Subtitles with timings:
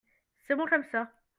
[0.47, 1.11] c'est bon comme ça.